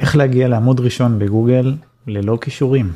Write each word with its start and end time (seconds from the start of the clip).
איך 0.00 0.16
להגיע 0.16 0.48
לעמוד 0.48 0.80
ראשון 0.80 1.18
בגוגל 1.18 1.74
ללא 2.06 2.38
כישורים. 2.40 2.92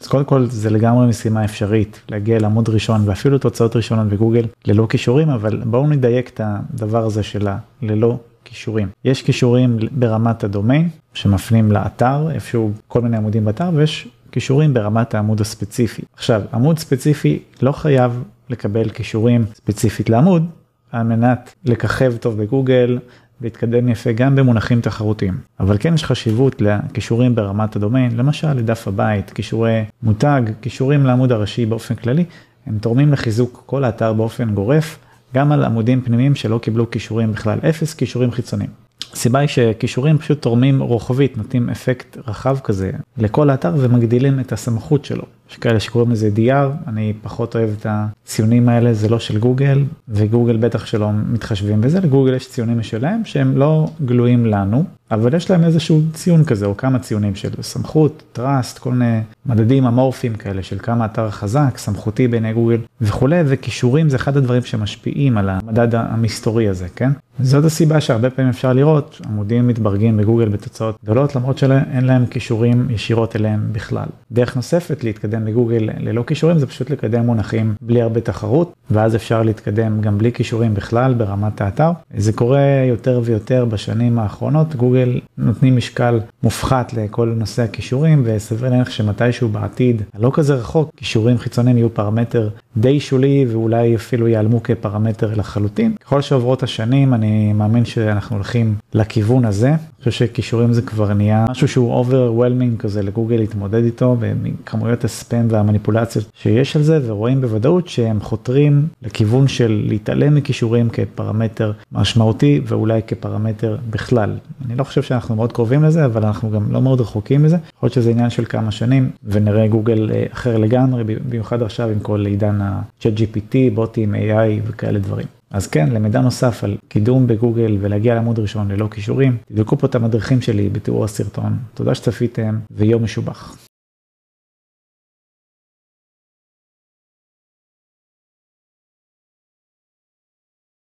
אז 0.00 0.06
קודם 0.06 0.24
כל 0.24 0.46
זה 0.46 0.70
לגמרי 0.70 1.06
משימה 1.06 1.44
אפשרית 1.44 2.00
להגיע 2.08 2.38
לעמוד 2.38 2.68
ראשון 2.68 3.08
ואפילו 3.08 3.38
תוצאות 3.38 3.76
ראשונות 3.76 4.06
בגוגל 4.06 4.44
ללא 4.64 4.86
כישורים 4.90 5.28
אבל 5.28 5.62
בואו 5.64 5.86
נדייק 5.86 6.28
את 6.28 6.40
הדבר 6.44 7.04
הזה 7.04 7.22
של 7.22 7.48
הללא 7.48 8.18
כישורים. 8.44 8.88
יש 9.04 9.22
כישורים 9.22 9.78
ברמת 9.92 10.44
הדומיין 10.44 10.88
שמפנים 11.14 11.72
לאתר 11.72 12.30
איפשהו 12.30 12.72
כל 12.88 13.00
מיני 13.00 13.16
עמודים 13.16 13.44
באתר 13.44 13.70
ויש 13.74 14.08
כישורים 14.32 14.74
ברמת 14.74 15.14
העמוד 15.14 15.40
הספציפי. 15.40 16.02
עכשיו 16.12 16.42
עמוד 16.52 16.78
ספציפי 16.78 17.42
לא 17.62 17.72
חייב 17.72 18.22
לקבל 18.52 18.88
כישורים 18.88 19.44
ספציפית 19.54 20.10
לעמוד 20.10 20.46
על 20.92 21.02
מנת 21.02 21.54
לככב 21.64 22.16
טוב 22.16 22.42
בגוגל 22.42 22.98
להתקדם 23.40 23.88
יפה 23.88 24.12
גם 24.12 24.36
במונחים 24.36 24.80
תחרותיים. 24.80 25.38
אבל 25.60 25.76
כן 25.80 25.94
יש 25.94 26.04
חשיבות 26.04 26.62
לכישורים 26.62 27.34
ברמת 27.34 27.76
הדומיין, 27.76 28.16
למשל 28.16 28.52
לדף 28.52 28.88
הבית, 28.88 29.30
כישורי 29.30 29.84
מותג, 30.02 30.42
כישורים 30.62 31.06
לעמוד 31.06 31.32
הראשי 31.32 31.66
באופן 31.66 31.94
כללי, 31.94 32.24
הם 32.66 32.78
תורמים 32.78 33.12
לחיזוק 33.12 33.62
כל 33.66 33.84
האתר 33.84 34.12
באופן 34.12 34.54
גורף, 34.54 34.98
גם 35.34 35.52
על 35.52 35.64
עמודים 35.64 36.00
פנימיים 36.00 36.34
שלא 36.34 36.58
קיבלו 36.58 36.90
כישורים 36.90 37.32
בכלל, 37.32 37.58
אפס 37.68 37.94
כישורים 37.94 38.30
חיצוניים. 38.30 38.70
הסיבה 39.12 39.38
היא 39.38 39.48
שכישורים 39.48 40.18
פשוט 40.18 40.42
תורמים 40.42 40.82
רוחבית, 40.82 41.36
נותנים 41.36 41.70
אפקט 41.70 42.16
רחב 42.26 42.58
כזה 42.64 42.90
לכל 43.18 43.50
האתר 43.50 43.74
ומגדילים 43.78 44.40
את 44.40 44.52
הסמכות 44.52 45.04
שלו. 45.04 45.24
יש 45.52 45.58
כאלה 45.58 45.80
שקוראים 45.80 46.10
לזה 46.10 46.30
DR, 46.36 46.88
אני 46.88 47.12
פחות 47.22 47.56
אוהב 47.56 47.70
את 47.80 47.86
הציונים 47.88 48.68
האלה, 48.68 48.94
זה 48.94 49.08
לא 49.08 49.18
של 49.18 49.38
גוגל, 49.38 49.84
וגוגל 50.08 50.56
בטח 50.56 50.86
שלא 50.86 51.10
מתחשבים 51.12 51.80
בזה, 51.80 52.00
לגוגל 52.00 52.34
יש 52.34 52.48
ציונים 52.48 52.78
משלהם 52.78 53.24
שהם 53.24 53.56
לא 53.56 53.88
גלויים 54.04 54.46
לנו, 54.46 54.84
אבל 55.10 55.34
יש 55.34 55.50
להם 55.50 55.64
איזשהו 55.64 56.00
ציון 56.12 56.44
כזה, 56.44 56.66
או 56.66 56.76
כמה 56.76 56.98
ציונים 56.98 57.34
של 57.34 57.50
סמכות, 57.62 58.22
טראסט, 58.32 58.78
כל 58.78 58.92
מיני 58.92 59.20
מדדים 59.46 59.86
אמורפיים 59.86 60.34
כאלה 60.34 60.62
של 60.62 60.78
כמה 60.78 61.04
אתר 61.04 61.30
חזק, 61.30 61.74
סמכותי 61.76 62.28
בעיני 62.28 62.52
גוגל 62.52 62.78
וכולי, 63.00 63.40
וכישורים 63.46 64.08
זה 64.08 64.16
אחד 64.16 64.36
הדברים 64.36 64.62
שמשפיעים 64.62 65.38
על 65.38 65.48
המדד 65.48 65.94
המסתורי 65.94 66.68
הזה, 66.68 66.86
כן? 66.96 67.10
זאת 67.40 67.64
הסיבה 67.64 68.00
שהרבה 68.00 68.30
פעמים 68.30 68.50
אפשר 68.50 68.72
לראות 68.72 69.20
עמודים 69.26 69.68
מתברגים 69.68 70.16
בגוגל 70.16 70.48
בתוצאות 70.48 70.96
גדולות, 71.04 71.36
למרות 71.36 71.58
שאין 71.58 72.04
להם 72.04 72.26
כישורים 72.26 72.86
ישירות 72.90 73.36
אליהם 73.36 73.68
בכלל. 73.72 74.06
דרך 74.32 74.56
נוספת 74.56 75.04
להתקדם 75.04 75.41
להתקדם 75.42 75.52
בגוגל 75.52 75.88
ללא 75.98 76.24
כישורים 76.26 76.58
זה 76.58 76.66
פשוט 76.66 76.90
לקדם 76.90 77.26
מונחים 77.26 77.74
בלי 77.80 78.02
הרבה 78.02 78.20
תחרות 78.20 78.72
ואז 78.90 79.16
אפשר 79.16 79.42
להתקדם 79.42 80.00
גם 80.00 80.18
בלי 80.18 80.32
כישורים 80.32 80.74
בכלל 80.74 81.14
ברמת 81.14 81.60
האתר. 81.60 81.90
זה 82.16 82.32
קורה 82.32 82.84
יותר 82.88 83.20
ויותר 83.24 83.64
בשנים 83.64 84.18
האחרונות 84.18 84.74
גוגל 84.74 85.20
נותנים 85.38 85.76
משקל 85.76 86.20
מופחת 86.42 86.92
לכל 86.92 87.34
נושא 87.36 87.62
הכישורים 87.62 88.22
וסביר 88.24 88.70
להניח 88.70 88.90
שמתישהו 88.90 89.48
בעתיד 89.48 90.02
הלא 90.14 90.30
כזה 90.34 90.54
רחוק 90.54 90.90
כישורים 90.96 91.38
חיצוניים 91.38 91.76
יהיו 91.76 91.94
פרמטר 91.94 92.48
די 92.76 93.00
שולי 93.00 93.46
ואולי 93.48 93.96
אפילו 93.96 94.28
ייעלמו 94.28 94.62
כפרמטר 94.62 95.34
לחלוטין. 95.34 95.94
ככל 96.04 96.20
שעוברות 96.20 96.62
השנים 96.62 97.14
אני 97.14 97.52
מאמין 97.52 97.84
שאנחנו 97.84 98.36
הולכים 98.36 98.74
לכיוון 98.94 99.44
הזה. 99.44 99.68
אני 99.68 100.10
חושב 100.10 100.26
שכישורים 100.26 100.72
זה 100.72 100.82
כבר 100.82 101.14
נהיה 101.14 101.44
משהו 101.50 101.68
שהוא 101.68 102.04
overwhelming 102.04 102.78
כזה 102.78 103.02
לגוגל 103.02 103.36
להתמודד 103.36 103.84
איתו 103.84 104.16
בכמויות 104.20 105.04
הספאם 105.32 105.46
והמניפולציות 105.50 106.30
שיש 106.34 106.76
על 106.76 106.82
זה 106.82 107.00
ורואים 107.04 107.40
בוודאות 107.40 107.88
שהם 107.88 108.20
חותרים 108.20 108.88
לכיוון 109.02 109.48
של 109.48 109.84
להתעלם 109.88 110.34
מכישורים 110.34 110.88
כפרמטר 110.90 111.72
משמעותי 111.92 112.60
ואולי 112.66 113.00
כפרמטר 113.06 113.76
בכלל. 113.90 114.36
אני 114.66 114.76
לא 114.76 114.84
חושב 114.84 115.02
שאנחנו 115.02 115.36
מאוד 115.36 115.52
קרובים 115.52 115.84
לזה 115.84 116.04
אבל 116.04 116.24
אנחנו 116.24 116.50
גם 116.50 116.72
לא 116.72 116.82
מאוד 116.82 117.00
רחוקים 117.00 117.42
מזה. 117.42 117.56
יכול 117.76 117.86
להיות 117.86 117.94
שזה 117.94 118.10
עניין 118.10 118.30
של 118.30 118.44
כמה 118.44 118.70
שנים 118.70 119.10
ונראה 119.24 119.68
גוגל 119.68 120.10
אה, 120.14 120.24
אחר 120.32 120.58
לגמרי 120.58 121.04
במיוחד 121.04 121.62
עכשיו 121.62 121.88
עם 121.88 121.98
כל 121.98 122.26
עידן 122.26 122.60
ה-chat 122.60 123.18
GPT, 123.18 123.54
בוטים, 123.74 124.14
AI 124.14 124.60
וכאלה 124.66 124.98
דברים. 124.98 125.26
אז 125.50 125.66
כן, 125.66 125.88
למידע 125.92 126.20
נוסף 126.20 126.64
על 126.64 126.76
קידום 126.88 127.26
בגוגל 127.26 127.76
ולהגיע 127.80 128.14
לעמוד 128.14 128.38
ראשון 128.38 128.70
ללא 128.70 128.88
כישורים, 128.90 129.36
תבדקו 129.48 129.78
פה 129.78 129.86
את 129.86 129.94
המדריכים 129.94 130.40
שלי 130.40 130.68
בתיאור 130.68 131.04
הסרטון. 131.04 131.58
תודה 131.74 131.94
שצפיתם 131.94 132.58
ויום 132.70 133.04
משובח. 133.04 133.56